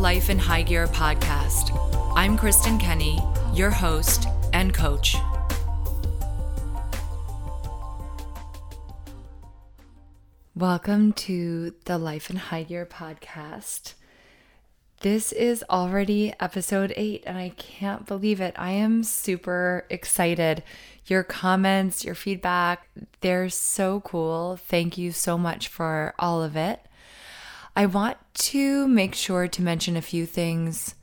Life 0.00 0.30
in 0.30 0.38
High 0.38 0.62
Gear 0.62 0.86
podcast. 0.86 1.76
I'm 2.16 2.38
Kristen 2.38 2.78
Kenny, 2.78 3.18
your 3.52 3.68
host 3.68 4.26
and 4.54 4.72
coach. 4.72 5.14
Welcome 10.54 11.12
to 11.12 11.74
the 11.84 11.98
Life 11.98 12.30
in 12.30 12.36
High 12.36 12.62
Gear 12.62 12.86
podcast. 12.86 13.92
This 15.00 15.32
is 15.32 15.62
already 15.68 16.32
episode 16.40 16.94
eight, 16.96 17.22
and 17.26 17.36
I 17.36 17.50
can't 17.50 18.06
believe 18.06 18.40
it. 18.40 18.54
I 18.56 18.70
am 18.70 19.02
super 19.02 19.84
excited. 19.90 20.62
Your 21.08 21.24
comments, 21.24 22.06
your 22.06 22.14
feedback, 22.14 22.88
they're 23.20 23.50
so 23.50 24.00
cool. 24.00 24.56
Thank 24.56 24.96
you 24.96 25.12
so 25.12 25.36
much 25.36 25.68
for 25.68 26.14
all 26.18 26.42
of 26.42 26.56
it. 26.56 26.80
I 27.76 27.86
want 27.86 28.18
to 28.34 28.88
make 28.88 29.14
sure 29.14 29.46
to 29.46 29.62
mention 29.62 29.96
a 29.96 30.02
few 30.02 30.26
things 30.26 30.94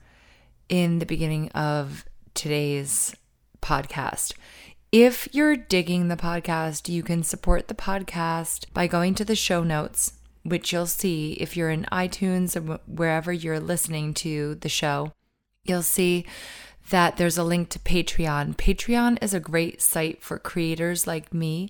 in 0.69 0.99
the 0.99 1.05
beginning 1.05 1.49
of 1.51 2.05
today's 2.33 3.15
podcast. 3.61 4.33
If 4.91 5.27
you're 5.33 5.55
digging 5.55 6.07
the 6.07 6.17
podcast, 6.17 6.89
you 6.89 7.03
can 7.03 7.23
support 7.23 7.67
the 7.67 7.73
podcast 7.73 8.65
by 8.73 8.87
going 8.87 9.15
to 9.15 9.25
the 9.25 9.35
show 9.35 9.63
notes, 9.63 10.13
which 10.43 10.71
you'll 10.71 10.85
see 10.85 11.33
if 11.33 11.55
you're 11.55 11.69
in 11.69 11.85
iTunes 11.91 12.55
or 12.55 12.79
wherever 12.85 13.31
you're 13.31 13.59
listening 13.59 14.13
to 14.15 14.55
the 14.55 14.69
show. 14.69 15.13
You'll 15.63 15.83
see 15.83 16.25
that 16.89 17.17
there's 17.17 17.37
a 17.37 17.43
link 17.43 17.69
to 17.69 17.79
Patreon. 17.79 18.55
Patreon 18.55 19.17
is 19.21 19.33
a 19.33 19.39
great 19.39 19.81
site 19.81 20.21
for 20.21 20.39
creators 20.39 21.05
like 21.05 21.33
me, 21.33 21.69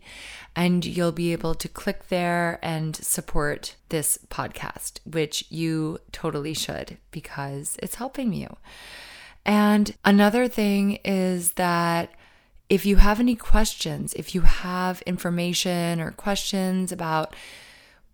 and 0.55 0.85
you'll 0.85 1.11
be 1.11 1.31
able 1.31 1.55
to 1.55 1.67
click 1.67 2.09
there 2.09 2.59
and 2.61 2.95
support 2.95 3.75
this 3.89 4.19
podcast, 4.29 4.99
which 5.05 5.45
you 5.49 5.99
totally 6.11 6.53
should 6.53 6.97
because 7.11 7.77
it's 7.81 7.95
helping 7.95 8.33
you. 8.33 8.57
And 9.45 9.95
another 10.03 10.47
thing 10.47 10.99
is 11.05 11.53
that 11.53 12.11
if 12.69 12.85
you 12.85 12.97
have 12.97 13.19
any 13.19 13.35
questions, 13.35 14.13
if 14.13 14.35
you 14.35 14.41
have 14.41 15.01
information 15.03 16.01
or 16.01 16.11
questions 16.11 16.91
about 16.91 17.33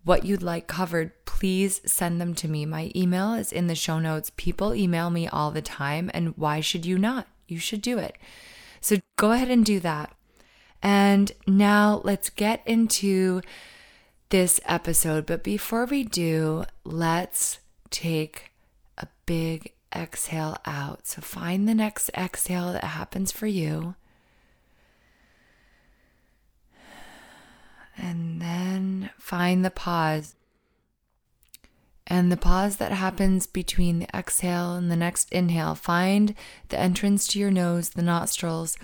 what 0.04 0.24
you'd 0.24 0.42
like 0.42 0.66
covered, 0.66 1.12
please 1.24 1.80
send 1.86 2.20
them 2.20 2.34
to 2.34 2.48
me. 2.48 2.66
My 2.66 2.92
email 2.94 3.34
is 3.34 3.52
in 3.52 3.66
the 3.66 3.74
show 3.74 3.98
notes. 3.98 4.30
People 4.36 4.74
email 4.74 5.10
me 5.10 5.26
all 5.26 5.50
the 5.50 5.62
time, 5.62 6.10
and 6.14 6.36
why 6.36 6.60
should 6.60 6.86
you 6.86 6.98
not? 6.98 7.26
You 7.48 7.58
should 7.58 7.82
do 7.82 7.98
it. 7.98 8.16
So 8.80 8.98
go 9.16 9.32
ahead 9.32 9.50
and 9.50 9.64
do 9.64 9.80
that. 9.80 10.14
And 10.82 11.32
now 11.46 12.02
let's 12.04 12.28
get 12.28 12.62
into 12.66 13.40
this 14.28 14.60
episode. 14.66 15.24
But 15.24 15.42
before 15.42 15.86
we 15.86 16.04
do, 16.04 16.64
let's 16.84 17.60
take 17.90 18.52
a 18.98 19.06
big 19.24 19.72
exhale 19.94 20.58
out. 20.66 21.06
So 21.06 21.22
find 21.22 21.66
the 21.66 21.74
next 21.74 22.10
exhale 22.14 22.72
that 22.72 22.84
happens 22.84 23.32
for 23.32 23.46
you. 23.46 23.94
And 27.96 28.40
then 28.40 29.10
find 29.18 29.64
the 29.64 29.70
pause. 29.70 30.34
And 32.06 32.30
the 32.30 32.36
pause 32.36 32.76
that 32.76 32.92
happens 32.92 33.46
between 33.46 34.00
the 34.00 34.16
exhale 34.16 34.74
and 34.74 34.90
the 34.90 34.96
next 34.96 35.32
inhale. 35.32 35.74
Find 35.74 36.34
the 36.68 36.78
entrance 36.78 37.26
to 37.28 37.38
your 37.38 37.50
nose, 37.50 37.90
the 37.90 38.02
nostrils, 38.02 38.76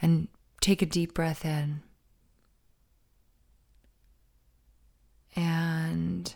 and 0.00 0.28
take 0.60 0.82
a 0.82 0.86
deep 0.86 1.14
breath 1.14 1.44
in. 1.44 1.82
And 5.34 6.34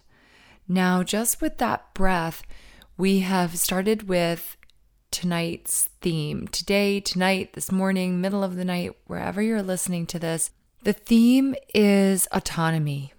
now, 0.66 1.02
just 1.02 1.40
with 1.40 1.58
that 1.58 1.92
breath, 1.94 2.42
we 2.96 3.20
have 3.20 3.58
started 3.58 4.08
with 4.08 4.56
tonight's 5.10 5.90
theme. 6.00 6.48
Today, 6.48 7.00
tonight, 7.00 7.52
this 7.52 7.70
morning, 7.70 8.20
middle 8.20 8.42
of 8.42 8.56
the 8.56 8.64
night, 8.64 8.92
wherever 9.06 9.42
you're 9.42 9.62
listening 9.62 10.06
to 10.06 10.18
this, 10.18 10.50
the 10.84 10.92
theme 10.92 11.54
is 11.74 12.28
autonomy. 12.30 13.14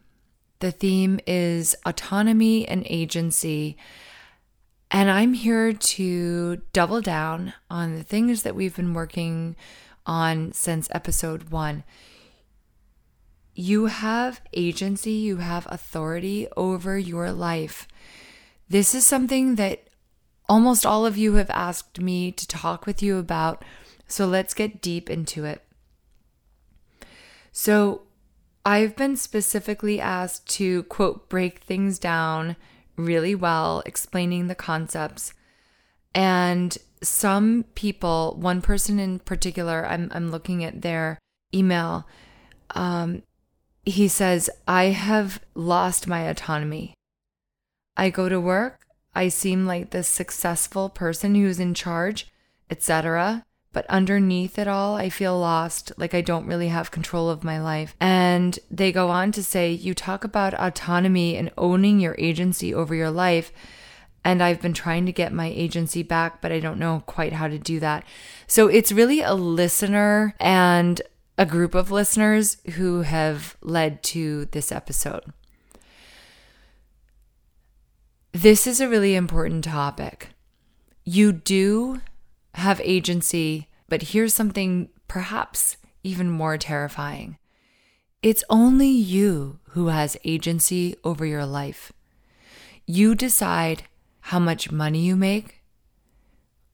The 0.60 0.72
theme 0.72 1.20
is 1.26 1.76
autonomy 1.86 2.68
and 2.68 2.84
agency. 2.86 3.76
And 4.92 5.10
I'm 5.10 5.34
here 5.34 5.74
to 5.74 6.62
double 6.74 7.02
down 7.02 7.54
on 7.70 7.96
the 7.96 8.04
things 8.04 8.44
that 8.44 8.56
we've 8.56 8.76
been 8.76 8.94
working 8.94 9.56
on 10.06 10.54
since 10.54 10.88
episode 10.92 11.50
one. 11.50 11.84
You 13.56 13.88
have 13.88 14.42
agency, 14.54 15.14
you 15.14 15.38
have 15.38 15.66
authority 15.70 16.48
over 16.56 17.00
your 17.00 17.32
life. 17.32 17.88
This 18.70 18.94
is 18.94 19.08
something 19.08 19.56
that 19.56 19.88
almost 20.48 20.86
all 20.86 21.06
of 21.06 21.18
you 21.18 21.36
have 21.36 21.50
asked 21.50 22.00
me 22.00 22.32
to 22.32 22.48
talk 22.48 22.86
with 22.86 23.02
you 23.02 23.18
about. 23.18 23.66
So 24.08 24.28
let's 24.28 24.54
get 24.54 24.82
deep 24.82 25.10
into 25.10 25.46
it. 25.46 25.65
So 27.58 28.02
I've 28.66 28.98
been 28.98 29.16
specifically 29.16 30.02
asked 30.02 30.50
to, 30.58 30.84
quote, 30.84 31.30
break 31.30 31.60
things 31.60 31.98
down 31.98 32.58
really 32.98 33.34
well, 33.34 33.82
explaining 33.86 34.48
the 34.48 34.56
concepts. 34.56 35.34
And 36.14 36.78
some 37.02 37.64
people, 37.74 38.36
one 38.38 38.62
person 38.62 39.00
in 39.00 39.20
particular, 39.20 39.86
I'm, 39.86 40.12
I'm 40.14 40.32
looking 40.32 40.66
at 40.66 40.82
their 40.82 41.18
email. 41.54 42.06
Um, 42.72 43.24
he 43.86 44.10
says, 44.10 44.50
I 44.68 44.86
have 44.86 45.40
lost 45.54 46.10
my 46.10 46.24
autonomy. 46.24 46.94
I 47.96 48.10
go 48.10 48.28
to 48.28 48.38
work, 48.38 48.82
I 49.14 49.30
seem 49.30 49.66
like 49.66 49.92
the 49.92 50.04
successful 50.04 50.90
person 50.90 51.36
who's 51.36 51.62
in 51.62 51.74
charge, 51.74 52.28
etc 52.70 53.46
but 53.76 53.86
underneath 53.88 54.58
it 54.58 54.70
all, 54.70 54.96
I 54.96 55.10
feel 55.10 55.38
lost, 55.38 55.92
like 55.98 56.14
I 56.14 56.22
don't 56.22 56.48
really 56.48 56.70
have 56.70 56.92
control 56.92 57.30
of 57.30 57.44
my 57.44 57.60
life. 57.60 57.94
And 58.00 58.58
they 58.72 58.94
go 58.94 59.10
on 59.10 59.34
to 59.34 59.44
say, 59.44 59.70
You 59.70 59.94
talk 59.94 60.24
about 60.24 60.54
autonomy 60.54 61.36
and 61.36 61.52
owning 61.58 62.00
your 62.00 62.16
agency 62.18 62.74
over 62.74 62.96
your 62.96 63.12
life. 63.12 63.52
And 64.24 64.42
I've 64.42 64.62
been 64.62 64.74
trying 64.74 65.06
to 65.08 65.12
get 65.12 65.34
my 65.34 65.48
agency 65.48 66.04
back, 66.04 66.42
but 66.42 66.54
I 66.54 66.62
don't 66.62 66.80
know 66.80 67.04
quite 67.06 67.34
how 67.34 67.50
to 67.50 67.60
do 67.60 67.82
that. 67.82 68.06
So 68.48 68.70
it's 68.70 68.94
really 68.94 69.20
a 69.20 69.34
listener 69.34 70.36
and 70.40 71.02
a 71.38 71.46
group 71.46 71.76
of 71.76 71.92
listeners 71.92 72.56
who 72.76 73.02
have 73.02 73.58
led 73.62 74.04
to 74.04 74.46
this 74.46 74.72
episode. 74.72 75.34
This 78.32 78.66
is 78.66 78.80
a 78.80 78.88
really 78.88 79.16
important 79.16 79.66
topic. 79.66 80.30
You 81.04 81.34
do 81.34 82.00
have 82.56 82.82
agency, 82.84 83.68
but 83.88 84.02
here's 84.02 84.34
something 84.34 84.90
perhaps 85.08 85.78
even 86.04 86.30
more 86.30 86.58
terrifying 86.58 87.38
it's 88.22 88.44
only 88.50 88.88
you 88.88 89.60
who 89.70 89.90
has 89.90 90.18
agency 90.24 90.96
over 91.04 91.28
your 91.28 91.46
life. 91.46 91.94
You 92.88 93.14
decide 93.14 93.84
how 94.20 94.40
much 94.40 94.72
money 94.72 95.02
you 95.02 95.16
make, 95.16 95.62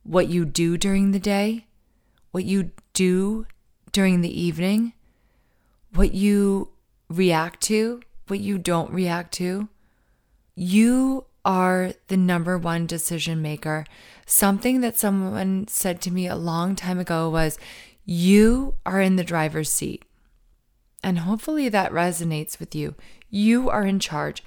what 0.03 0.29
you 0.29 0.45
do 0.45 0.77
during 0.77 1.11
the 1.11 1.19
day, 1.19 1.67
what 2.31 2.45
you 2.45 2.71
do 2.93 3.47
during 3.91 4.21
the 4.21 4.41
evening, 4.41 4.93
what 5.93 6.13
you 6.13 6.69
react 7.09 7.59
to, 7.63 8.01
what 8.27 8.39
you 8.39 8.57
don't 8.57 8.93
react 8.93 9.33
to. 9.33 9.67
You 10.55 11.25
are 11.43 11.93
the 12.07 12.17
number 12.17 12.57
one 12.57 12.85
decision 12.85 13.41
maker. 13.41 13.85
Something 14.25 14.81
that 14.81 14.97
someone 14.97 15.67
said 15.67 16.01
to 16.01 16.11
me 16.11 16.27
a 16.27 16.35
long 16.35 16.75
time 16.75 16.99
ago 16.99 17.29
was, 17.29 17.57
You 18.05 18.75
are 18.85 19.01
in 19.01 19.15
the 19.15 19.23
driver's 19.23 19.71
seat. 19.71 20.05
And 21.03 21.19
hopefully 21.19 21.67
that 21.69 21.91
resonates 21.91 22.59
with 22.59 22.75
you. 22.75 22.95
You 23.29 23.69
are 23.69 23.85
in 23.85 23.99
charge. 23.99 24.43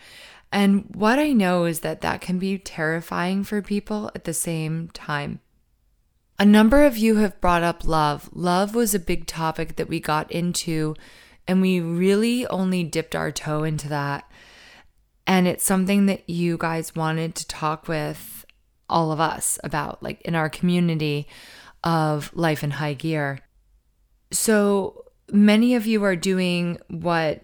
And 0.52 0.84
what 0.94 1.18
I 1.18 1.32
know 1.32 1.64
is 1.64 1.80
that 1.80 2.00
that 2.02 2.20
can 2.20 2.38
be 2.38 2.58
terrifying 2.58 3.42
for 3.42 3.60
people 3.60 4.10
at 4.14 4.24
the 4.24 4.34
same 4.34 4.88
time. 4.90 5.40
A 6.38 6.44
number 6.44 6.82
of 6.82 6.96
you 6.96 7.16
have 7.16 7.40
brought 7.40 7.62
up 7.62 7.84
love. 7.84 8.30
Love 8.32 8.74
was 8.74 8.94
a 8.94 9.00
big 9.00 9.26
topic 9.26 9.76
that 9.76 9.88
we 9.88 9.98
got 9.98 10.30
into, 10.30 10.94
and 11.46 11.60
we 11.60 11.80
really 11.80 12.46
only 12.46 12.84
dipped 12.84 13.16
our 13.16 13.32
toe 13.32 13.64
into 13.64 13.88
that 13.88 14.28
and 15.26 15.48
it's 15.48 15.64
something 15.64 16.06
that 16.06 16.28
you 16.28 16.56
guys 16.58 16.94
wanted 16.94 17.34
to 17.36 17.48
talk 17.48 17.88
with 17.88 18.44
all 18.88 19.10
of 19.10 19.20
us 19.20 19.58
about, 19.64 20.02
like 20.02 20.20
in 20.22 20.34
our 20.34 20.48
community 20.48 21.26
of 21.82 22.30
life 22.34 22.62
in 22.62 22.72
high 22.72 22.94
gear. 22.94 23.40
So 24.30 25.04
many 25.32 25.74
of 25.74 25.86
you 25.86 26.04
are 26.04 26.16
doing 26.16 26.78
what 26.88 27.42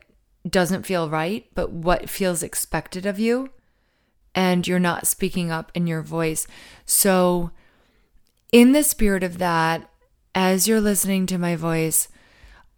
doesn't 0.49 0.87
feel 0.87 1.09
right, 1.09 1.47
but 1.55 1.71
what 1.71 2.11
feels 2.11 2.43
expected 2.43 3.07
of 3.07 3.19
you. 3.19 3.51
And 4.35 4.67
you're 4.67 4.79
not 4.79 5.07
speaking 5.07 5.51
up 5.51 5.73
in 5.75 5.87
your 5.87 6.03
voice. 6.03 6.47
So, 6.87 7.51
in 8.53 8.73
the 8.73 8.85
spirit 8.85 9.25
of 9.25 9.39
that, 9.39 9.91
as 10.35 10.69
you're 10.69 10.81
listening 10.81 11.27
to 11.27 11.39
my 11.39 11.57
voice, 11.57 12.09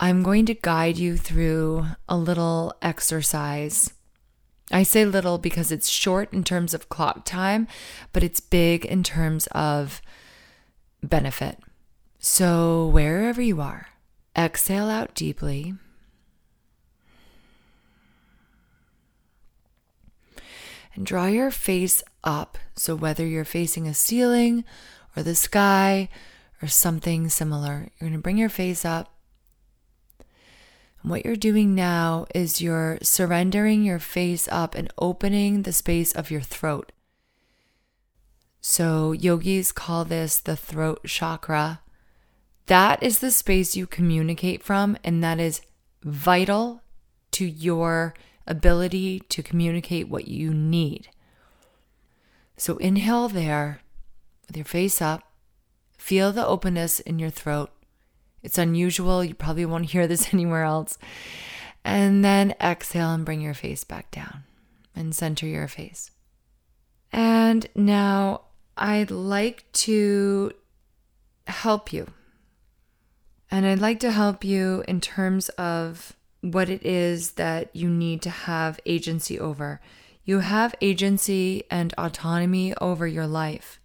I'm 0.01 0.23
going 0.23 0.47
to 0.47 0.55
guide 0.55 0.97
you 0.97 1.17
through 1.19 1.87
a 2.09 2.17
little 2.17 2.75
exercise 2.81 3.93
I 4.73 4.83
say 4.83 5.05
little 5.05 5.39
because 5.39 5.71
it's 5.71 5.91
short 5.91 6.33
in 6.33 6.45
terms 6.45 6.73
of 6.73 6.89
clock 6.89 7.25
time, 7.25 7.69
but 8.13 8.23
it's 8.23 8.41
big 8.41 8.85
in 8.87 9.03
terms 9.03 9.47
of 9.49 10.01
benefit. 11.03 11.59
So, 12.19 12.87
wherever 12.87 13.43
you 13.43 13.61
are, 13.61 13.89
exhale 14.37 14.89
out 14.89 15.15
deeply. 15.15 15.75
And 20.95 21.05
draw 21.05 21.27
your 21.27 21.51
face 21.51 22.03
up. 22.25 22.59
So, 22.77 22.95
whether 22.95 23.27
you're 23.27 23.45
facing 23.45 23.87
a 23.87 23.95
ceiling 23.95 24.65
or 25.17 25.23
the 25.23 25.35
sky 25.35 26.09
or 26.63 26.69
something 26.69 27.29
similar, 27.29 27.89
you're 27.99 28.09
going 28.09 28.13
to 28.13 28.23
bring 28.23 28.39
your 28.39 28.49
face 28.49 28.85
up 28.85 29.12
what 31.03 31.25
you're 31.25 31.37
doing 31.37 31.75
now 31.75 32.27
is 32.35 32.63
you're 32.63 32.99
surrendering 33.03 33.83
your 33.83 33.99
face 33.99 34.49
up 34.53 34.75
and 34.75 34.93
opening 34.99 35.63
the 35.63 35.73
space 35.73 36.13
of 36.13 36.31
your 36.31 36.41
throat. 36.41 36.93
So, 38.61 39.11
yogis 39.11 39.73
call 39.73 40.05
this 40.05 40.39
the 40.39 40.57
throat 40.57 41.01
chakra. 41.05 41.81
That 42.67 43.03
is 43.03 43.19
the 43.19 43.33
space 43.33 43.75
you 43.75 43.89
communicate 43.89 44.63
from, 44.63 44.97
and 45.03 45.23
that 45.25 45.41
is 45.41 45.63
vital 46.05 46.83
to 47.33 47.45
your 47.45 48.15
ability 48.47 49.21
to 49.29 49.43
communicate 49.43 50.09
what 50.09 50.29
you 50.29 50.55
need. 50.55 51.09
So, 52.57 52.77
inhale 52.77 53.29
there 53.29 53.81
with 54.47 54.57
your 54.57 54.65
face 54.65 55.03
up, 55.03 55.23
feel 55.99 56.31
the 56.31 56.47
openness 56.47 57.01
in 57.01 57.19
your 57.19 57.31
throat. 57.31 57.71
It's 58.43 58.59
unusual. 58.59 59.25
You 59.25 59.35
probably 59.35 59.67
won't 59.67 59.91
hear 59.91 60.07
this 60.07 60.29
anywhere 60.35 60.65
else. 60.65 60.99
And 61.85 62.25
then 62.25 62.55
exhale 62.61 63.11
and 63.11 63.25
bring 63.25 63.41
your 63.41 63.55
face 63.55 63.85
back 63.85 64.11
down 64.11 64.45
and 64.95 65.15
center 65.15 65.47
your 65.47 65.69
face. 65.69 66.11
And 67.13 67.67
now 67.75 68.43
I'd 68.77 69.11
like 69.11 69.71
to 69.73 70.53
help 71.47 71.93
you. 71.93 72.09
And 73.51 73.67
I'd 73.67 73.81
like 73.81 74.01
to 74.01 74.13
help 74.13 74.45
you 74.45 74.83
in 74.89 75.01
terms 75.01 75.49
of 75.51 76.17
what 76.41 76.69
it 76.69 76.85
is 76.85 77.33
that 77.33 77.75
you 77.75 77.89
need 77.89 78.23
to 78.23 78.31
have 78.31 78.81
agency 78.87 79.39
over. 79.39 79.81
You 80.25 80.39
have 80.39 80.75
agency 80.81 81.65
and 81.71 81.93
autonomy 81.99 82.75
over 82.81 83.07
your 83.07 83.27
life. 83.27 83.81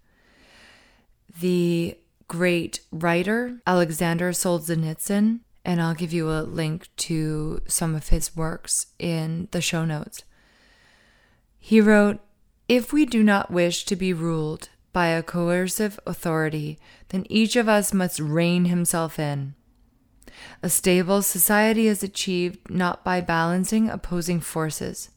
The 1.39 1.98
great 2.27 2.81
writer, 2.91 3.59
Alexander 3.65 4.31
Solzhenitsyn, 4.31 5.39
and 5.63 5.81
I'll 5.81 5.94
give 5.94 6.13
you 6.13 6.31
a 6.31 6.41
link 6.41 6.88
to 6.97 7.62
some 7.68 7.95
of 7.95 8.09
his 8.09 8.35
works 8.35 8.88
in 9.00 9.47
the 9.51 9.62
show 9.62 9.85
notes. 9.85 10.24
He 11.59 11.81
wrote, 11.81 12.19
If 12.69 12.94
we 12.94 13.06
do 13.06 13.24
not 13.24 13.51
wish 13.51 13.85
to 13.85 13.95
be 13.95 14.13
ruled 14.13 14.69
by 14.94 15.07
a 15.07 15.24
coercive 15.24 16.00
authority, 16.06 16.79
then 17.09 17.25
each 17.29 17.56
of 17.56 17.68
us 17.68 17.94
must 17.94 18.19
rein 18.19 18.65
himself 18.65 19.19
in. 19.19 19.56
A 20.63 20.69
stable 20.69 21.21
society 21.21 21.88
is 21.88 22.03
achieved 22.03 22.69
not 22.69 23.03
by 23.03 23.21
balancing 23.21 23.89
opposing 23.89 24.39
forces, 24.39 25.09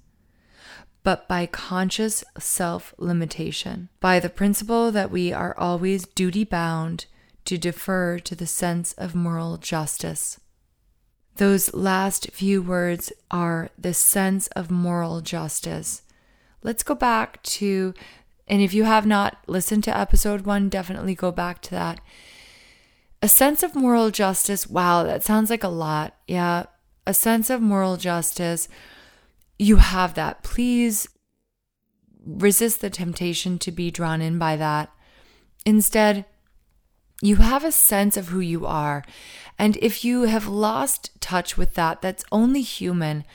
but 1.02 1.26
by 1.28 1.46
conscious 1.46 2.24
self 2.38 2.94
limitation, 2.98 3.88
by 4.00 4.20
the 4.20 4.28
principle 4.28 4.90
that 4.92 5.10
we 5.10 5.32
are 5.32 5.56
always 5.58 6.06
duty 6.06 6.44
bound 6.44 7.06
to 7.46 7.56
defer 7.56 8.18
to 8.18 8.34
the 8.34 8.46
sense 8.46 8.92
of 8.94 9.14
moral 9.14 9.56
justice. 9.56 10.38
Those 11.36 11.72
last 11.72 12.30
few 12.32 12.60
words 12.60 13.12
are 13.30 13.70
the 13.78 13.94
sense 13.94 14.46
of 14.48 14.70
moral 14.70 15.22
justice. 15.22 16.02
Let's 16.62 16.82
go 16.82 16.94
back 16.94 17.42
to, 17.44 17.94
and 18.46 18.60
if 18.60 18.74
you 18.74 18.84
have 18.84 19.06
not 19.06 19.38
listened 19.46 19.84
to 19.84 19.96
episode 19.96 20.42
one, 20.42 20.68
definitely 20.68 21.14
go 21.14 21.32
back 21.32 21.62
to 21.62 21.70
that. 21.70 22.00
A 23.22 23.28
sense 23.28 23.62
of 23.62 23.74
moral 23.74 24.10
justice. 24.10 24.66
Wow, 24.66 25.02
that 25.04 25.22
sounds 25.22 25.48
like 25.48 25.64
a 25.64 25.68
lot. 25.68 26.14
Yeah, 26.26 26.64
a 27.06 27.14
sense 27.14 27.48
of 27.48 27.62
moral 27.62 27.96
justice 27.96 28.68
you 29.60 29.76
have 29.76 30.14
that. 30.14 30.42
Please 30.42 31.06
resist 32.24 32.80
the 32.80 32.88
temptation 32.88 33.58
to 33.58 33.70
be 33.70 33.90
drawn 33.90 34.22
in 34.22 34.38
by 34.38 34.56
that. 34.56 34.90
Instead, 35.66 36.24
you 37.20 37.36
have 37.36 37.62
a 37.62 37.70
sense 37.70 38.16
of 38.16 38.28
who 38.28 38.40
you 38.40 38.64
are. 38.64 39.04
And 39.58 39.76
if 39.82 40.02
you 40.02 40.22
have 40.22 40.46
lost 40.48 41.10
touch 41.20 41.58
with 41.58 41.74
that, 41.74 42.00
that's 42.00 42.24
only 42.32 42.62
human. 42.62 43.26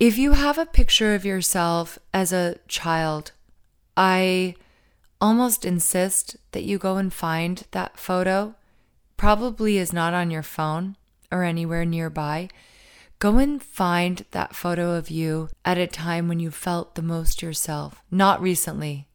If 0.00 0.16
you 0.16 0.32
have 0.32 0.56
a 0.56 0.64
picture 0.64 1.14
of 1.14 1.26
yourself 1.26 1.98
as 2.14 2.32
a 2.32 2.56
child, 2.66 3.32
I 3.98 4.54
almost 5.20 5.66
insist 5.66 6.36
that 6.52 6.64
you 6.64 6.78
go 6.78 6.96
and 6.96 7.12
find 7.12 7.64
that 7.72 7.98
photo. 7.98 8.54
Probably 9.18 9.76
is 9.76 9.92
not 9.92 10.14
on 10.14 10.30
your 10.30 10.42
phone 10.42 10.96
or 11.30 11.42
anywhere 11.42 11.84
nearby. 11.84 12.48
Go 13.18 13.38
and 13.38 13.60
find 13.60 14.24
that 14.30 14.54
photo 14.54 14.92
of 14.92 15.10
you 15.10 15.48
at 15.64 15.76
a 15.76 15.88
time 15.88 16.28
when 16.28 16.38
you 16.38 16.52
felt 16.52 16.94
the 16.94 17.02
most 17.02 17.42
yourself, 17.42 18.00
not 18.12 18.40
recently, 18.40 19.08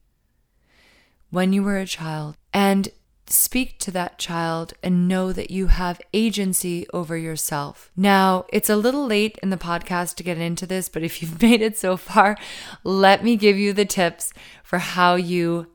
when 1.30 1.54
you 1.54 1.64
were 1.64 1.78
a 1.78 1.86
child, 1.86 2.36
and 2.54 2.90
speak 3.28 3.80
to 3.80 3.92
that 3.92 4.20
child 4.20 4.74
and 4.84 5.08
know 5.08 5.32
that 5.32 5.50
you 5.50 5.68
have 5.68 6.02
agency 6.14 6.86
over 6.94 7.16
yourself. 7.16 7.92
Now, 7.96 8.46
it's 8.50 8.70
a 8.70 8.76
little 8.76 9.08
late 9.08 9.40
in 9.42 9.52
the 9.52 9.58
podcast 9.58 10.16
to 10.16 10.24
get 10.24 10.38
into 10.38 10.68
this, 10.68 10.90
but 10.90 11.04
if 11.04 11.22
you've 11.22 11.42
made 11.42 11.62
it 11.62 11.78
so 11.78 11.96
far, 11.96 12.38
let 12.84 13.24
me 13.24 13.38
give 13.38 13.58
you 13.58 13.72
the 13.72 13.86
tips 13.86 14.34
for 14.64 14.80
how 14.80 15.16
you 15.16 15.68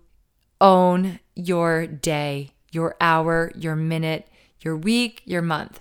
own 0.61 1.19
your 1.35 1.87
day, 1.87 2.51
your 2.73 2.95
hour, 3.01 3.53
your 3.57 3.75
minute, 3.75 4.29
your 4.61 4.77
week, 4.77 5.23
your 5.25 5.41
month. 5.41 5.81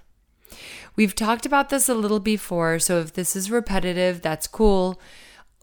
We've 0.98 1.14
talked 1.14 1.46
about 1.46 1.70
this 1.70 1.88
a 1.88 1.94
little 1.94 2.20
before, 2.20 2.80
so 2.80 3.00
if 3.00 3.14
this 3.14 3.36
is 3.36 3.52
repetitive, 3.52 4.24
that's 4.24 4.48
cool. 4.48 5.00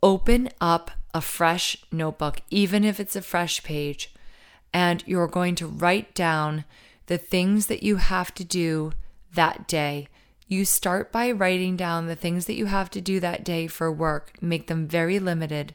Open 0.01 0.49
up 0.61 0.93
a 1.13 1.21
fresh 1.21 1.77
notebook, 1.91 2.41
even 2.51 2.85
if 2.85 3.01
it's 3.01 3.17
a 3.17 3.21
fresh 3.21 3.65
page, 3.65 4.15
and 4.73 5.03
you're 5.07 5.27
going 5.27 5.57
to 5.57 5.67
write 5.67 6.15
down 6.15 6.65
the 7.07 7.19
things 7.19 7.67
that 7.67 7.83
you 7.83 7.97
have 7.97 8.33
to 8.35 8.45
do 8.45 8.93
that 9.35 9.67
day. 9.67 10.07
You 10.47 10.65
start 10.65 11.11
by 11.11 11.33
writing 11.33 11.77
down 11.77 12.07
the 12.07 12.15
things 12.15 12.47
that 12.47 12.55
you 12.55 12.67
have 12.67 12.89
to 12.91 13.01
do 13.01 13.19
that 13.19 13.45
day 13.45 13.67
for 13.67 13.91
work, 13.91 14.35
make 14.41 14.69
them 14.69 14.87
very 14.87 15.19
limited. 15.19 15.75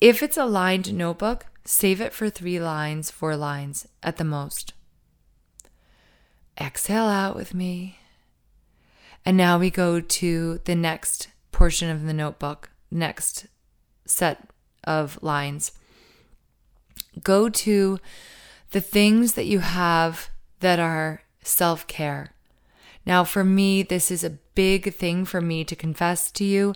If 0.00 0.24
it's 0.24 0.36
a 0.36 0.44
lined 0.44 0.92
notebook, 0.92 1.46
save 1.64 2.00
it 2.00 2.12
for 2.12 2.28
three 2.30 2.58
lines, 2.58 3.12
four 3.12 3.36
lines 3.36 3.86
at 4.02 4.16
the 4.16 4.24
most. 4.24 4.72
Exhale 6.60 7.04
out 7.04 7.36
with 7.36 7.54
me. 7.54 7.98
And 9.24 9.36
now 9.36 9.58
we 9.58 9.70
go 9.70 10.00
to 10.00 10.60
the 10.64 10.74
next 10.74 11.28
portion 11.52 11.90
of 11.90 12.06
the 12.06 12.12
notebook, 12.12 12.70
next 12.90 13.46
set 14.04 14.48
of 14.84 15.22
lines. 15.22 15.72
Go 17.22 17.48
to 17.48 17.98
the 18.70 18.80
things 18.80 19.34
that 19.34 19.46
you 19.46 19.60
have 19.60 20.28
that 20.60 20.78
are 20.78 21.22
self 21.42 21.86
care. 21.86 22.32
Now, 23.06 23.24
for 23.24 23.42
me, 23.42 23.82
this 23.82 24.10
is 24.10 24.22
a 24.22 24.38
big 24.54 24.92
thing 24.94 25.24
for 25.24 25.40
me 25.40 25.64
to 25.64 25.74
confess 25.74 26.30
to 26.32 26.44
you. 26.44 26.74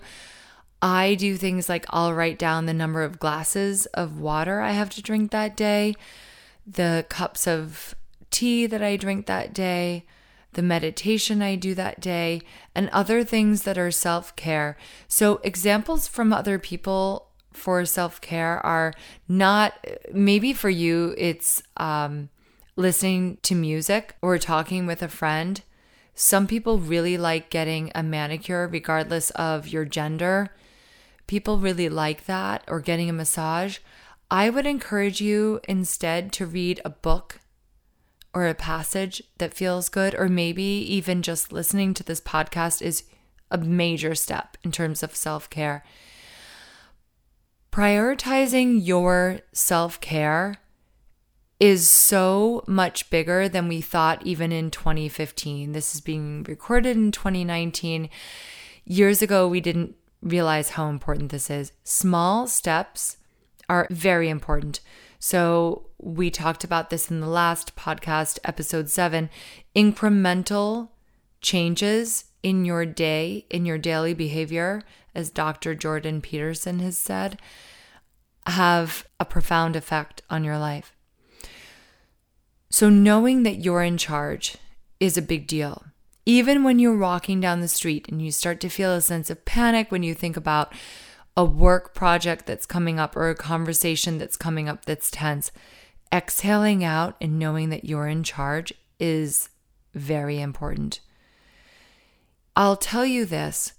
I 0.81 1.15
do 1.15 1.37
things 1.37 1.69
like 1.69 1.87
I'll 1.91 2.15
write 2.15 2.39
down 2.39 2.67
the 2.67 2.75
number 2.75 3.03
of 3.03 3.21
glasses 3.21 3.87
of 3.87 4.19
water 4.19 4.61
I 4.61 4.73
have 4.73 4.91
to 4.91 5.03
drink 5.03 5.31
that 5.31 5.57
day, 5.57 5.95
the 6.67 7.07
cups 7.09 7.47
of 7.47 7.95
tea 8.31 8.67
that 8.67 8.83
I 8.83 8.97
drink 8.97 9.27
that 9.27 9.55
day, 9.55 10.05
the 10.55 10.63
meditation 10.63 11.43
I 11.43 11.57
do 11.57 11.75
that 11.75 12.01
day, 12.01 12.43
and 12.75 12.89
other 12.91 13.25
things 13.25 13.63
that 13.63 13.79
are 13.79 13.91
self 13.91 14.35
care. 14.37 14.77
So, 15.09 15.41
examples 15.43 16.07
from 16.07 16.33
other 16.33 16.59
people 16.59 17.29
for 17.53 17.85
self 17.85 18.21
care 18.21 18.65
are 18.65 18.93
not 19.29 19.75
maybe 20.13 20.53
for 20.53 20.71
you, 20.71 21.15
it's 21.17 21.63
um, 21.77 22.29
listening 22.77 23.39
to 23.43 23.55
music 23.55 24.17
or 24.23 24.39
talking 24.39 24.87
with 24.87 25.03
a 25.03 25.09
friend. 25.09 25.63
Some 26.15 26.47
people 26.47 26.79
really 26.79 27.17
like 27.17 27.51
getting 27.51 27.91
a 27.95 28.03
manicure, 28.03 28.69
regardless 28.69 29.31
of 29.31 29.69
your 29.69 29.85
gender. 29.85 30.55
People 31.27 31.59
really 31.59 31.89
like 31.89 32.27
that, 32.27 32.63
or 32.69 32.81
getting 32.81 33.09
a 33.09 33.15
massage. 33.15 33.79
I 34.31 34.51
would 34.51 34.67
encourage 34.67 35.21
you 35.21 35.61
instead 35.69 36.33
to 36.33 36.47
read 36.47 36.81
a 36.85 36.91
book 36.91 37.41
or 38.35 38.47
a 38.47 38.55
passage 38.55 39.23
that 39.39 39.55
feels 39.55 39.89
good, 39.89 40.15
or 40.15 40.29
maybe 40.29 40.63
even 40.63 41.23
just 41.23 41.53
listening 41.53 41.95
to 41.95 42.03
this 42.03 42.21
podcast 42.21 42.81
is 42.83 43.05
a 43.51 43.59
major 43.59 44.15
step 44.15 44.57
in 44.63 44.73
terms 44.73 45.03
of 45.03 45.15
self 45.15 45.49
care. 45.51 45.85
Prioritizing 47.71 48.85
your 48.85 49.41
self 49.53 50.01
care 50.01 50.57
is 51.61 51.89
so 51.89 52.65
much 52.67 53.09
bigger 53.09 53.49
than 53.49 53.69
we 53.69 53.81
thought 53.81 54.27
even 54.27 54.51
in 54.51 54.71
2015. 54.71 55.73
This 55.73 55.95
is 55.95 56.01
being 56.01 56.43
recorded 56.49 56.97
in 56.97 57.13
2019. 57.13 58.11
Years 58.85 59.23
ago, 59.23 59.47
we 59.47 59.61
didn't 59.61 59.95
realize 60.23 60.71
how 60.71 60.89
important 60.89 61.31
this 61.31 61.51
is. 61.51 61.73
Small 61.85 62.49
steps 62.49 63.19
are 63.69 63.87
very 63.91 64.29
important. 64.29 64.81
So, 65.25 65.87
we 65.99 66.33
talked 66.33 66.65
about 66.65 66.91
this 66.91 67.09
in 67.09 67.21
the 67.21 67.29
last 67.29 67.77
podcast, 67.77 68.41
episode 68.43 68.91
seven. 68.91 69.31
Incremental 69.73 70.89
changes 71.41 72.25
in 72.43 72.65
your 72.65 72.85
day, 72.85 73.47
in 73.49 73.65
your 73.65 73.79
daily 73.79 74.15
behavior, 74.15 74.83
as 75.15 75.31
Dr. 75.31 75.77
Jordan 75.77 76.23
Peterson 76.23 76.81
has 76.81 76.99
said, 76.99 77.41
have 78.47 79.07
a 79.21 79.25
profound 79.25 79.77
effect 79.77 80.23
on 80.29 80.43
your 80.43 80.59
life. 80.59 80.93
So, 82.69 82.89
knowing 82.89 83.45
that 83.45 83.63
you're 83.63 83.85
in 83.85 83.99
charge 83.99 84.57
is 84.99 85.17
a 85.17 85.23
big 85.23 85.47
deal. 85.47 85.85
Even 86.27 86.65
when 86.65 86.81
you're 86.81 86.99
walking 86.99 87.39
down 87.39 87.61
the 87.61 87.69
street 87.69 88.09
and 88.09 88.21
you 88.21 88.33
start 88.33 88.59
to 88.59 88.69
feel 88.69 88.93
a 88.93 89.01
sense 89.01 89.31
of 89.31 89.45
panic 89.45 89.93
when 89.93 90.03
you 90.03 90.15
think 90.15 90.37
about 90.37 90.73
a 91.37 91.45
work 91.45 91.95
project 91.95 92.47
that's 92.47 92.67
coming 92.67 92.99
up 92.99 93.17
or 93.17 93.31
a 93.31 93.35
conversation 93.35 94.19
that's 94.19 94.37
coming 94.37 94.69
up 94.69 94.85
that's 94.85 95.11
tense, 95.11 95.51
exhaling 96.13 96.85
out 96.85 97.17
and 97.21 97.39
knowing 97.39 97.71
that 97.71 97.85
you're 97.85 98.07
in 98.07 98.23
charge 98.23 98.73
is 99.01 99.49
very 99.95 100.41
important. 100.41 101.01
I'll 102.55 102.77
tell 102.77 103.07
you 103.07 103.25
this. 103.25 103.73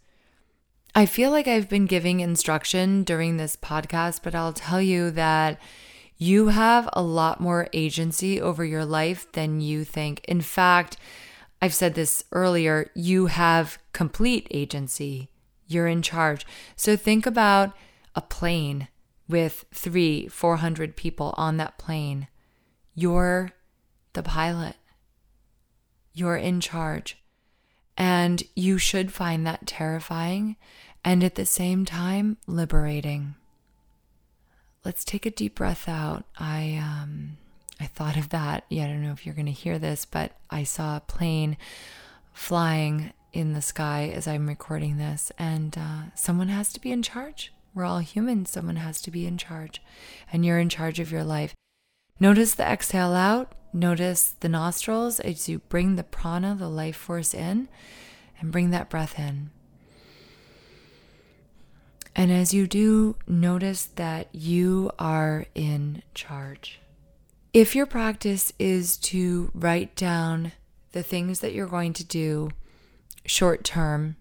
I 0.95 1.05
feel 1.05 1.31
like 1.31 1.47
I've 1.47 1.69
been 1.69 1.85
giving 1.85 2.19
instruction 2.19 3.03
during 3.03 3.37
this 3.37 3.55
podcast, 3.55 4.21
but 4.23 4.35
I'll 4.35 4.53
tell 4.53 4.81
you 4.81 5.11
that 5.11 5.59
you 6.17 6.49
have 6.49 6.87
a 6.93 7.01
lot 7.01 7.41
more 7.41 7.67
agency 7.73 8.39
over 8.39 8.63
your 8.63 8.85
life 8.85 9.31
than 9.31 9.61
you 9.61 9.83
think. 9.83 10.23
In 10.25 10.41
fact, 10.41 10.97
I've 11.61 11.73
said 11.73 11.95
this 11.95 12.23
earlier, 12.31 12.91
you 12.93 13.27
have 13.27 13.77
complete 13.91 14.47
agency. 14.51 15.29
You're 15.67 15.87
in 15.87 16.01
charge. 16.01 16.45
So 16.75 16.95
think 16.95 17.25
about 17.25 17.75
a 18.15 18.21
plane 18.21 18.87
with 19.27 19.65
three, 19.73 20.27
400 20.27 20.95
people 20.95 21.33
on 21.37 21.57
that 21.57 21.77
plane. 21.77 22.27
You're 22.93 23.51
the 24.13 24.23
pilot. 24.23 24.75
You're 26.13 26.37
in 26.37 26.59
charge. 26.59 27.17
And 27.97 28.43
you 28.55 28.77
should 28.77 29.11
find 29.11 29.45
that 29.45 29.67
terrifying 29.67 30.55
and 31.03 31.23
at 31.23 31.35
the 31.35 31.45
same 31.45 31.85
time 31.85 32.37
liberating. 32.47 33.35
Let's 34.83 35.03
take 35.03 35.25
a 35.25 35.31
deep 35.31 35.55
breath 35.55 35.87
out. 35.87 36.25
I 36.37 36.81
um 36.81 37.37
I 37.79 37.85
thought 37.85 38.17
of 38.17 38.29
that. 38.29 38.65
Yeah, 38.69 38.85
I 38.85 38.87
don't 38.87 39.03
know 39.03 39.11
if 39.11 39.25
you're 39.25 39.35
going 39.35 39.45
to 39.47 39.51
hear 39.51 39.79
this, 39.79 40.05
but 40.05 40.33
I 40.49 40.63
saw 40.63 40.97
a 40.97 41.01
plane 41.01 41.57
flying 42.33 43.11
in 43.33 43.53
the 43.53 43.61
sky 43.61 44.11
as 44.13 44.27
I'm 44.27 44.47
recording 44.47 44.97
this, 44.97 45.31
and 45.37 45.75
uh, 45.77 46.01
someone 46.15 46.49
has 46.49 46.71
to 46.73 46.79
be 46.79 46.91
in 46.91 47.01
charge. 47.01 47.51
We're 47.73 47.85
all 47.85 47.99
humans, 47.99 48.51
Someone 48.51 48.75
has 48.75 49.01
to 49.01 49.11
be 49.11 49.25
in 49.25 49.37
charge, 49.37 49.81
and 50.31 50.45
you're 50.45 50.59
in 50.59 50.69
charge 50.69 50.99
of 50.99 51.11
your 51.11 51.23
life. 51.23 51.55
Notice 52.19 52.53
the 52.53 52.63
exhale 52.63 53.13
out. 53.13 53.53
Notice 53.73 54.35
the 54.39 54.49
nostrils 54.49 55.19
as 55.19 55.49
you 55.49 55.59
bring 55.59 55.95
the 55.95 56.03
prana, 56.03 56.55
the 56.55 56.69
life 56.69 56.95
force, 56.95 57.33
in, 57.33 57.67
and 58.39 58.51
bring 58.51 58.69
that 58.69 58.89
breath 58.89 59.17
in. 59.17 59.49
And 62.15 62.31
as 62.31 62.53
you 62.53 62.67
do, 62.67 63.15
notice 63.27 63.85
that 63.85 64.27
you 64.31 64.91
are 64.99 65.47
in 65.55 66.03
charge. 66.13 66.79
If 67.51 67.75
your 67.75 67.87
practice 67.87 68.53
is 68.59 68.97
to 68.97 69.49
write 69.55 69.95
down 69.95 70.51
the 70.91 71.01
things 71.01 71.39
that 71.39 71.53
you're 71.53 71.65
going 71.65 71.93
to 71.93 72.03
do 72.03 72.51
short 73.25 73.63
term, 73.63 74.15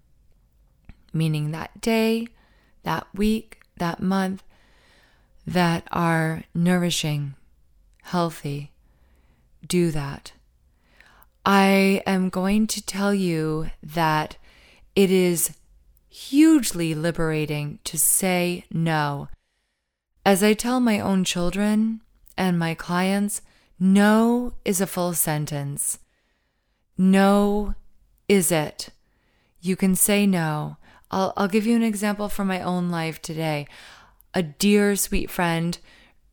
meaning 1.13 1.51
that 1.51 1.81
day, 1.81 2.29
that 2.83 3.07
week, 3.15 3.61
that 3.77 4.01
month, 4.01 4.43
that 5.47 5.87
are 5.91 6.45
nourishing, 6.55 7.35
healthy, 8.03 8.73
do 9.67 9.91
that. 9.91 10.33
I 11.45 12.03
am 12.07 12.29
going 12.29 12.67
to 12.69 12.85
tell 12.85 13.13
you 13.13 13.71
that 13.83 14.37
it 14.95 15.11
is 15.11 15.57
hugely 16.09 16.95
liberating 16.95 17.79
to 17.85 17.99
say 17.99 18.65
no. 18.71 19.29
As 20.25 20.43
I 20.43 20.53
tell 20.53 20.79
my 20.79 21.01
own 21.01 21.25
children 21.25 22.01
and 22.37 22.59
my 22.59 22.75
clients, 22.75 23.43
no 23.81 24.55
is 24.65 24.81
a 24.81 24.87
full 24.87 25.15
sentence. 25.15 25.99
No 26.97 27.75
is 28.33 28.51
it. 28.51 28.89
You 29.61 29.77
can 29.77 29.95
say 29.95 30.27
no. 30.27 30.79
I'll, 31.11 31.35
I'll 31.37 31.49
give 31.49 31.67
you 31.67 31.77
an 31.77 31.83
example 31.83 32.29
from 32.29 32.49
my 32.49 32.62
own 32.62 32.89
life 32.89 33.21
today. 33.21 33.67
A 34.35 34.43
dear, 34.43 34.97
sweet 34.97 35.31
friend 35.31 35.79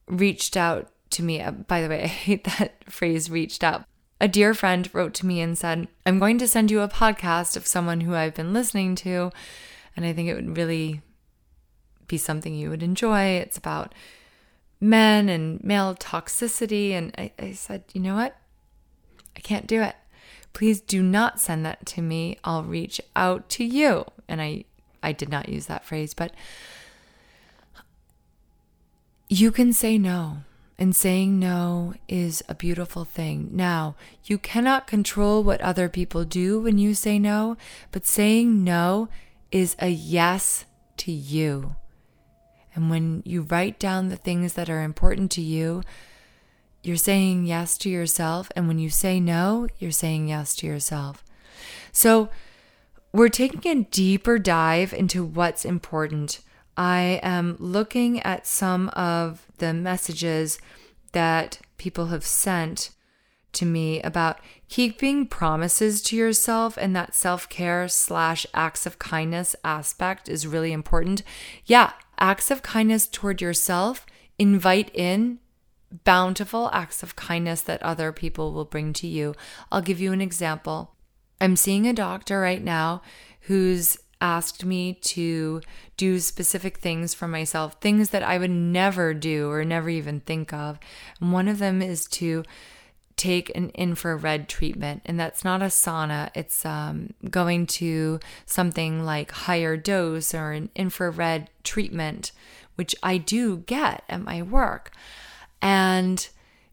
reached 0.07 0.55
out 0.55 0.89
to 1.11 1.23
me. 1.23 1.41
Uh, 1.41 1.51
by 1.51 1.81
the 1.81 1.89
way, 1.89 2.03
I 2.03 2.07
hate 2.07 2.45
that 2.45 2.89
phrase 2.89 3.29
reached 3.29 3.63
out. 3.63 3.83
A 4.21 4.27
dear 4.27 4.53
friend 4.53 4.89
wrote 4.93 5.13
to 5.15 5.25
me 5.25 5.41
and 5.41 5.57
said, 5.57 5.87
I'm 6.05 6.19
going 6.19 6.37
to 6.39 6.47
send 6.47 6.71
you 6.71 6.81
a 6.81 6.87
podcast 6.87 7.55
of 7.55 7.67
someone 7.67 8.01
who 8.01 8.15
I've 8.15 8.35
been 8.35 8.53
listening 8.53 8.95
to, 8.95 9.31
and 9.95 10.05
I 10.05 10.13
think 10.13 10.27
it 10.27 10.35
would 10.35 10.57
really 10.57 11.01
be 12.07 12.17
something 12.17 12.55
you 12.55 12.69
would 12.69 12.83
enjoy. 12.83 13.21
It's 13.21 13.57
about 13.57 13.93
men 14.81 15.29
and 15.29 15.63
male 15.63 15.95
toxicity. 15.95 16.91
And 16.91 17.13
I, 17.17 17.31
I 17.37 17.51
said, 17.51 17.83
you 17.93 18.01
know 18.01 18.15
what? 18.15 18.35
I 19.35 19.39
can't 19.41 19.67
do 19.67 19.81
it. 19.81 19.95
Please 20.53 20.81
do 20.81 21.01
not 21.01 21.39
send 21.39 21.65
that 21.65 21.85
to 21.87 22.01
me. 22.01 22.37
I'll 22.43 22.63
reach 22.63 22.99
out 23.15 23.49
to 23.49 23.63
you. 23.63 24.05
And 24.27 24.41
I, 24.41 24.65
I 25.01 25.11
did 25.11 25.29
not 25.29 25.49
use 25.49 25.67
that 25.67 25.85
phrase, 25.85 26.13
but 26.13 26.33
you 29.29 29.51
can 29.51 29.73
say 29.73 29.97
no. 29.97 30.39
And 30.77 30.95
saying 30.95 31.37
no 31.37 31.93
is 32.07 32.41
a 32.47 32.55
beautiful 32.55 33.03
thing. 33.03 33.49
Now, 33.51 33.95
you 34.23 34.37
cannot 34.37 34.87
control 34.87 35.43
what 35.43 35.59
other 35.59 35.89
people 35.89 36.23
do 36.23 36.61
when 36.61 36.77
you 36.77 36.93
say 36.93 37.19
no, 37.19 37.57
but 37.91 38.05
saying 38.05 38.63
no 38.63 39.09
is 39.51 39.75
a 39.79 39.89
yes 39.89 40.63
to 40.97 41.11
you. 41.11 41.75
And 42.73 42.89
when 42.89 43.23
you 43.25 43.41
write 43.41 43.77
down 43.77 44.07
the 44.07 44.15
things 44.15 44.53
that 44.53 44.69
are 44.69 44.81
important 44.81 45.31
to 45.31 45.41
you, 45.41 45.83
you're 46.83 46.97
saying 46.97 47.45
yes 47.45 47.77
to 47.79 47.89
yourself. 47.89 48.51
And 48.55 48.67
when 48.67 48.79
you 48.79 48.89
say 48.89 49.19
no, 49.19 49.67
you're 49.79 49.91
saying 49.91 50.29
yes 50.29 50.55
to 50.57 50.67
yourself. 50.67 51.23
So, 51.91 52.29
we're 53.11 53.29
taking 53.29 53.71
a 53.71 53.83
deeper 53.85 54.37
dive 54.37 54.93
into 54.93 55.25
what's 55.25 55.65
important 55.65 56.41
I 56.79 57.19
am 57.23 57.57
looking 57.59 58.21
at 58.21 58.47
some 58.47 58.87
of 58.89 59.45
the 59.57 59.73
messages 59.73 60.59
that 61.11 61.59
people 61.77 62.05
have 62.05 62.25
sent 62.25 62.91
to 63.51 63.65
me 63.65 64.01
about 64.01 64.39
keeping 64.69 65.27
promises 65.27 66.01
to 66.03 66.15
yourself 66.15 66.77
and 66.77 66.95
that 66.95 67.15
self-care 67.15 67.89
slash 67.89 68.45
acts 68.53 68.85
of 68.85 68.97
kindness 68.97 69.57
aspect 69.61 70.29
is 70.29 70.47
really 70.47 70.71
important 70.71 71.21
yeah 71.65 71.91
acts 72.17 72.49
of 72.49 72.61
kindness 72.61 73.07
toward 73.07 73.41
yourself 73.41 74.05
invite 74.37 74.89
in 74.93 75.39
bountiful 76.03 76.69
acts 76.71 77.01
of 77.03 77.15
kindness 77.15 77.61
that 77.61 77.81
other 77.81 78.11
people 78.11 78.53
will 78.53 78.65
bring 78.65 78.93
to 78.93 79.07
you 79.07 79.33
i'll 79.71 79.81
give 79.81 79.99
you 79.99 80.11
an 80.11 80.21
example 80.21 80.95
i'm 81.41 81.55
seeing 81.55 81.87
a 81.87 81.93
doctor 81.93 82.39
right 82.39 82.63
now 82.63 83.01
who's 83.41 83.97
asked 84.21 84.65
me 84.65 84.93
to 84.93 85.61
do 85.97 86.19
specific 86.19 86.77
things 86.77 87.13
for 87.13 87.27
myself, 87.27 87.75
things 87.79 88.09
that 88.09 88.23
I 88.23 88.37
would 88.37 88.51
never 88.51 89.13
do 89.13 89.49
or 89.49 89.63
never 89.63 89.89
even 89.89 90.19
think 90.19 90.53
of. 90.53 90.79
And 91.21 91.31
one 91.31 91.47
of 91.47 91.59
them 91.59 91.81
is 91.81 92.05
to 92.07 92.43
take 93.15 93.53
an 93.55 93.69
infrared 93.75 94.47
treatment, 94.47 95.01
and 95.05 95.19
that's 95.19 95.43
not 95.43 95.61
a 95.61 95.65
sauna. 95.65 96.31
It's 96.35 96.65
um, 96.65 97.13
going 97.29 97.67
to 97.67 98.19
something 98.45 99.03
like 99.03 99.31
HigherDOSE 99.31 100.39
or 100.39 100.53
an 100.53 100.69
infrared 100.75 101.49
treatment, 101.63 102.31
which 102.75 102.95
I 103.03 103.17
do 103.17 103.57
get 103.57 104.03
at 104.07 104.21
my 104.21 104.41
work. 104.41 104.91
And 105.61 106.27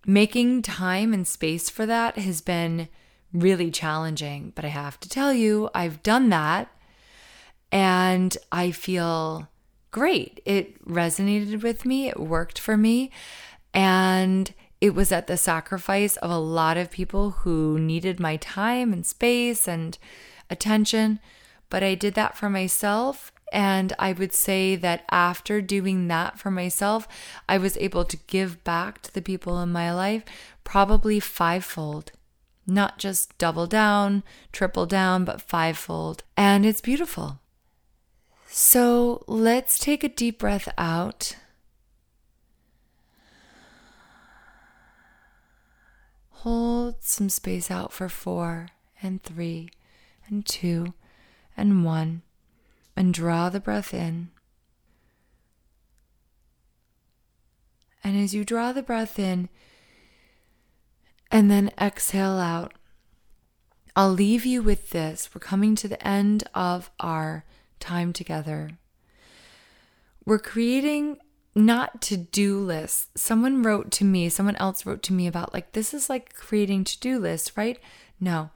making 0.07 0.63
time 0.63 1.13
and 1.13 1.27
space 1.27 1.69
for 1.69 1.85
that 1.87 2.17
has 2.17 2.41
been 2.41 2.89
really 3.33 3.71
challenging. 3.71 4.53
But 4.55 4.65
I 4.65 4.69
have 4.69 5.01
to 5.01 5.09
tell 5.09 5.33
you, 5.33 5.69
I've 5.75 6.03
done 6.03 6.29
that 6.31 6.69
and 7.73 8.37
I 8.53 8.71
feel 8.71 9.49
great. 9.91 10.41
It 10.45 10.83
resonated 10.87 11.63
with 11.63 11.85
me, 11.85 12.09
it 12.09 12.21
worked 12.21 12.59
for 12.59 12.77
me. 12.77 13.11
And 13.75 14.53
it 14.81 14.95
was 14.95 15.11
at 15.11 15.27
the 15.27 15.37
sacrifice 15.37 16.17
of 16.19 16.31
a 16.31 16.39
lot 16.39 16.77
of 16.77 16.91
people 16.91 17.31
who 17.31 17.79
needed 17.79 18.21
my 18.21 18.37
time 18.37 18.93
and 18.93 19.05
space 19.05 19.67
and 19.67 19.99
attention. 20.49 21.19
But 21.69 21.83
I 21.83 21.95
did 21.95 22.15
that 22.15 22.37
for 22.37 22.49
myself. 22.49 23.33
And 23.53 23.93
I 23.99 24.13
would 24.13 24.33
say 24.33 24.77
that 24.77 25.05
after 25.11 25.61
doing 25.61 26.09
that 26.09 26.39
for 26.39 26.51
myself, 26.51 27.07
I 27.49 27.59
was 27.59 27.77
able 27.77 28.05
to 28.05 28.17
give 28.27 28.65
back 28.65 29.03
to 29.03 29.15
the 29.15 29.23
people 29.23 29.61
in 29.61 29.71
my 29.71 29.93
life 29.93 30.25
probably 30.65 31.21
fivefold. 31.21 32.13
Not 32.67 32.99
just 32.99 33.39
double 33.39 33.69
down, 33.69 34.25
triple 34.51 34.87
down, 34.87 35.25
but 35.25 35.41
fivefold. 35.41 36.25
And 36.37 36.67
it's 36.67 36.81
beautiful. 36.81 37.41
So 38.47 39.23
let's 39.29 39.79
take 39.79 40.03
a 40.03 40.09
deep 40.09 40.41
breath 40.41 40.69
out. 40.77 41.37
Hold 46.31 46.97
some 47.01 47.29
space 47.29 47.71
out 47.71 47.93
for 47.93 48.09
four 48.09 48.69
and 49.03 49.23
three 49.23 49.69
and 50.29 50.45
two 50.45 50.95
and 51.57 51.85
one. 51.85 52.23
And 52.97 53.13
draw 53.13 53.51
the 53.51 53.61
breath 53.61 53.93
in. 53.93 54.31
And 58.03 58.17
as 58.17 58.35
you 58.35 58.45
draw 58.45 58.73
the 58.73 58.83
breath 58.83 59.19
in 59.19 59.49
and 61.31 61.51
then 61.51 61.73
exhale 61.79 62.39
out, 62.39 62.73
I'll 63.95 64.13
leave 64.13 64.47
you 64.47 64.63
with 64.63 64.91
this. 64.91 65.31
We're 65.35 65.41
coming 65.41 65.75
to 65.77 65.89
the 65.89 66.07
end 66.07 66.45
of 66.55 66.91
our 67.01 67.45
time 67.81 68.13
together. 68.13 68.71
We're 70.25 70.39
creating 70.39 71.19
not 71.55 72.01
to 72.03 72.17
do 72.17 72.59
lists. 72.61 73.09
Someone 73.21 73.63
wrote 73.63 73.91
to 73.93 74.05
me, 74.05 74.29
someone 74.29 74.57
else 74.57 74.87
wrote 74.87 75.03
to 75.05 75.13
me 75.13 75.27
about 75.27 75.55
like, 75.55 75.73
this 75.73 75.93
is 75.93 76.09
like 76.09 76.35
creating 76.35 76.85
to 76.85 77.01
do 77.01 77.19
lists, 77.19 77.57
right? 77.57 77.79
No, 78.21 78.51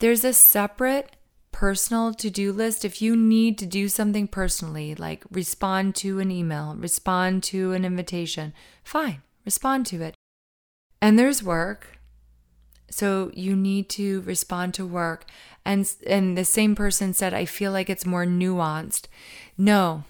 there's 0.00 0.24
a 0.24 0.32
separate 0.32 1.16
personal 1.56 2.12
to 2.12 2.28
do 2.28 2.52
list. 2.52 2.84
If 2.84 3.00
you 3.00 3.16
need 3.16 3.56
to 3.56 3.64
do 3.64 3.88
something 3.88 4.28
personally, 4.28 4.94
like 4.94 5.24
respond 5.30 5.94
to 5.94 6.18
an 6.18 6.30
email, 6.30 6.76
respond 6.78 7.42
to 7.44 7.72
an 7.72 7.82
invitation, 7.82 8.52
fine, 8.84 9.22
respond 9.46 9.86
to 9.86 10.02
it. 10.02 10.14
And 11.00 11.18
there's 11.18 11.42
work. 11.42 11.98
So 12.90 13.30
you 13.32 13.56
need 13.56 13.88
to 13.90 14.20
respond 14.20 14.74
to 14.74 14.84
work. 14.84 15.24
And, 15.64 15.90
and 16.06 16.36
the 16.36 16.44
same 16.44 16.74
person 16.74 17.14
said, 17.14 17.32
I 17.32 17.46
feel 17.46 17.72
like 17.72 17.88
it's 17.88 18.04
more 18.04 18.26
nuanced. 18.26 19.06
No, 19.56 20.04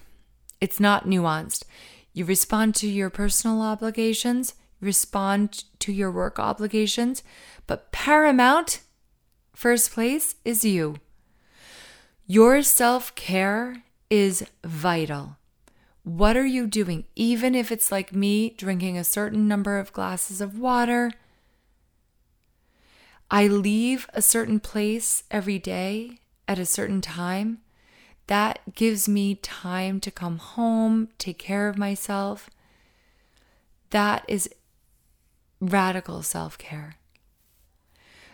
it's 0.59 0.81
not 0.81 1.05
nuanced. 1.05 1.63
You 2.11 2.25
respond 2.25 2.75
to 2.75 2.89
your 2.89 3.09
personal 3.09 3.61
obligations, 3.61 4.53
respond 4.81 5.63
to 5.79 5.93
your 5.93 6.11
work 6.11 6.39
obligations, 6.39 7.23
but 7.67 7.93
paramount, 7.93 8.81
first 9.53 9.93
place, 9.93 10.35
is 10.43 10.65
you. 10.65 10.97
Your 12.29 12.61
self 12.61 13.15
care 13.15 13.83
is 14.09 14.45
vital. 14.61 15.37
What 16.03 16.35
are 16.35 16.45
you 16.45 16.67
doing? 16.67 17.05
Even 17.15 17.55
if 17.55 17.71
it's 17.71 17.89
like 17.89 18.13
me 18.13 18.49
drinking 18.49 18.97
a 18.97 19.05
certain 19.05 19.47
number 19.47 19.79
of 19.79 19.93
glasses 19.93 20.41
of 20.41 20.59
water, 20.59 21.13
I 23.31 23.47
leave 23.47 24.09
a 24.13 24.21
certain 24.21 24.59
place 24.59 25.23
every 25.31 25.57
day 25.57 26.19
at 26.49 26.59
a 26.59 26.65
certain 26.65 26.99
time 26.99 27.59
that 28.27 28.59
gives 28.75 29.07
me 29.07 29.35
time 29.35 30.01
to 30.01 30.11
come 30.11 30.37
home, 30.37 31.07
take 31.17 31.39
care 31.39 31.69
of 31.69 31.77
myself. 31.77 32.49
That 33.91 34.25
is 34.27 34.49
radical 35.61 36.23
self 36.23 36.57
care. 36.57 36.95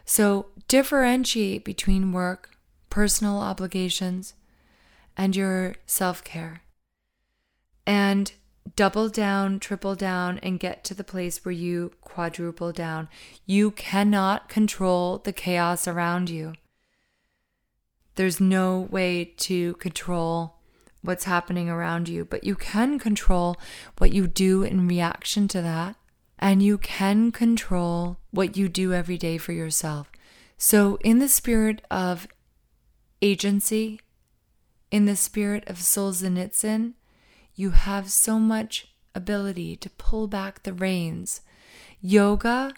So 0.04 0.48
differentiate 0.68 1.64
between 1.64 2.12
work, 2.12 2.53
personal 2.94 3.40
obligations, 3.40 4.36
and 5.18 5.36
your 5.36 5.74
self 5.88 6.24
care. 6.24 6.62
And 7.88 8.32
double 8.76 9.10
down, 9.10 9.60
triple 9.60 9.96
down, 9.96 10.38
and 10.44 10.60
get 10.60 10.84
to 10.84 10.94
the 10.94 11.04
place 11.04 11.44
where 11.44 11.52
you 11.52 11.94
quadruple 12.02 12.72
down. 12.72 13.10
You 13.48 13.72
cannot 13.72 14.48
control 14.48 15.18
the 15.18 15.34
chaos 15.34 15.88
around 15.88 16.30
you. 16.30 16.54
There's 18.14 18.40
no 18.40 18.82
way 18.82 19.34
to 19.38 19.74
control 19.78 20.60
what's 21.02 21.24
happening 21.24 21.72
around 21.72 22.08
you, 22.08 22.26
but 22.26 22.44
you 22.44 22.54
can 22.54 23.00
control 23.00 23.58
what 23.98 24.14
you 24.14 24.28
do 24.28 24.62
in 24.62 24.88
reaction 24.88 25.48
to 25.48 25.64
that. 25.64 25.96
And 26.38 26.62
you 26.62 26.78
can 26.78 27.32
control 27.32 28.20
what 28.30 28.56
you 28.56 28.70
do 28.70 28.94
every 28.94 29.18
day 29.18 29.40
for 29.40 29.52
yourself. 29.52 30.12
So, 30.60 31.00
in 31.04 31.18
the 31.18 31.28
spirit 31.28 31.82
of 31.90 32.28
agency, 33.24 34.02
in 34.92 35.06
the 35.06 35.16
spirit 35.16 35.64
of 35.68 35.78
Solzhenitsyn, 35.78 36.94
you 37.56 37.72
have 37.72 38.12
so 38.12 38.38
much 38.38 38.94
ability 39.16 39.78
to 39.78 39.90
pull 39.92 40.28
back 40.28 40.64
the 40.64 40.74
reins. 40.74 41.42
Yoga 42.02 42.74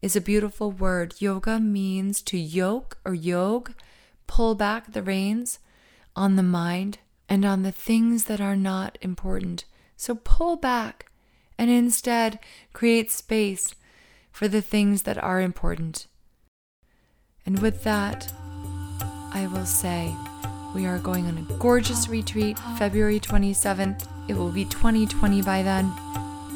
is 0.00 0.14
a 0.14 0.20
beautiful 0.20 0.70
word. 0.70 1.14
Yoga 1.18 1.58
means 1.58 2.22
to 2.22 2.38
yoke 2.38 2.98
or 3.04 3.14
yog 3.14 3.74
pull 4.26 4.54
back 4.54 4.92
the 4.92 5.02
reins 5.02 5.58
on 6.14 6.36
the 6.36 6.42
mind 6.42 6.98
and 7.28 7.44
on 7.44 7.62
the 7.62 7.72
things 7.72 8.24
that 8.24 8.40
are 8.40 8.56
not 8.56 8.96
important. 9.02 9.64
So 9.96 10.14
pull 10.14 10.56
back 10.56 11.10
and 11.58 11.68
instead 11.68 12.38
create 12.72 13.10
space 13.10 13.74
for 14.30 14.46
the 14.46 14.62
things 14.62 15.02
that 15.02 15.18
are 15.18 15.40
important. 15.40 16.06
And 17.44 17.58
with 17.58 17.82
that, 17.82 18.32
I 19.32 19.46
will 19.46 19.66
say 19.66 20.14
we 20.74 20.86
are 20.86 20.98
going 20.98 21.26
on 21.26 21.38
a 21.38 21.52
gorgeous 21.54 22.08
retreat 22.08 22.58
February 22.76 23.20
27th. 23.20 24.06
It 24.28 24.34
will 24.34 24.50
be 24.50 24.64
2020 24.64 25.42
by 25.42 25.62
then. 25.62 25.92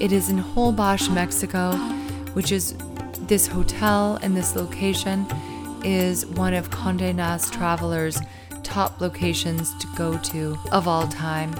It 0.00 0.10
is 0.10 0.28
in 0.28 0.38
Holbox, 0.38 1.12
Mexico, 1.12 1.72
which 2.34 2.50
is 2.50 2.74
this 3.20 3.46
hotel 3.46 4.18
and 4.22 4.37
this 4.37 4.56
location 4.56 5.26
is 5.84 6.26
one 6.26 6.52
of 6.52 6.70
Conde 6.70 7.16
Nast 7.16 7.52
Traveler's 7.52 8.20
top 8.64 9.00
locations 9.00 9.72
to 9.78 9.87
go 9.96 10.18
to 10.18 10.58
of 10.72 10.88
all 10.88 11.06
time. 11.06 11.52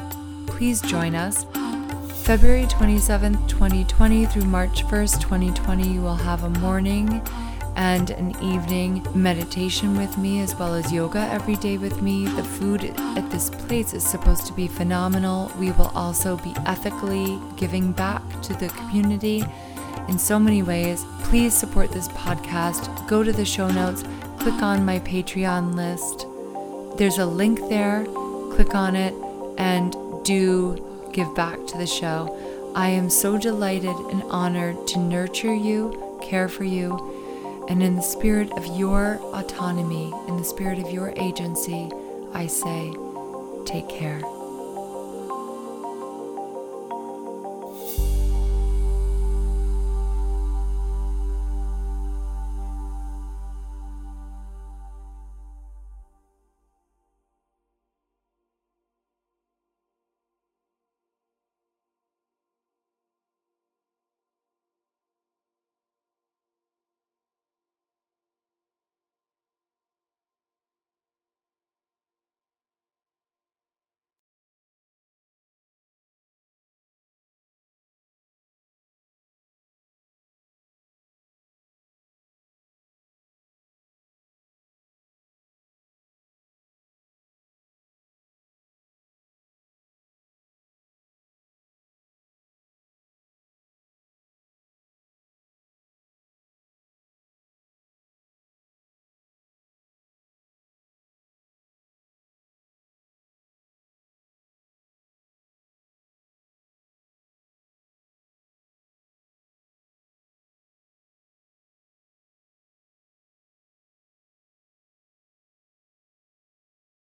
Please 0.46 0.81
join 0.83 1.14
us. 1.14 1.46
February 2.24 2.64
27th, 2.64 3.48
2020 3.48 4.27
through 4.27 4.46
March 4.46 4.83
1st, 4.85 5.20
2020, 5.20 5.88
you 5.88 6.00
will 6.00 6.14
have 6.16 6.42
a 6.42 6.50
morning 6.59 7.20
and 7.77 8.11
an 8.11 8.31
evening 8.43 9.07
meditation 9.15 9.97
with 9.97 10.17
me, 10.17 10.41
as 10.41 10.55
well 10.55 10.75
as 10.75 10.93
yoga 10.93 11.21
every 11.31 11.57
day 11.57 11.79
with 11.79 12.01
me. 12.03 12.27
The 12.27 12.45
food 12.45 12.85
at 12.85 13.31
this 13.31 13.51
place 13.51 13.95
is 13.95 14.05
supposed 14.05 14.47
to 14.47 14.53
be 14.53 14.69
phenomenal. 14.69 15.51
We 15.59 15.73
will 15.73 15.91
also 15.95 16.37
be 16.37 16.55
ethically 16.67 17.39
giving 17.57 17.93
back 17.93 18.23
to 18.43 18.55
the 18.55 18.69
community 18.69 19.45
in 20.09 20.19
so 20.19 20.39
many 20.39 20.63
ways. 20.63 21.05
Please 21.25 21.55
support 21.55 21.91
this 21.91 22.09
podcast. 22.09 23.09
Go 23.09 23.23
to 23.23 23.33
the 23.33 23.45
show 23.45 23.69
notes, 23.69 24.05
click 24.39 24.63
on 24.63 24.85
my 24.85 25.01
Patreon 25.01 25.75
list. 25.75 26.27
There's 26.99 27.19
a 27.19 27.27
link 27.27 27.61
there. 27.69 28.05
Click 28.55 28.75
on 28.77 28.95
it 28.95 29.13
and 29.59 29.97
do 30.25 31.11
give 31.13 31.35
back 31.35 31.67
to 31.67 31.77
the 31.77 31.87
show. 31.87 32.39
I 32.77 32.89
am 32.89 33.11
so 33.11 33.37
delighted 33.37 33.97
and 33.97 34.23
honored 34.25 34.87
to 34.89 34.99
nurture 34.99 35.55
you, 35.55 36.19
care 36.23 36.49
for 36.49 36.65
you, 36.65 37.13
and 37.68 37.83
in 37.83 37.96
the 37.96 38.03
spirit 38.03 38.53
of 38.53 38.66
your 38.79 39.16
autonomy, 39.35 40.12
in 40.29 40.37
the 40.37 40.44
spirit 40.44 40.79
of 40.79 40.90
your 40.90 41.12
agency, 41.16 41.90
I 42.33 42.46
say, 42.46 42.92
take 43.64 43.88
care. 43.88 44.20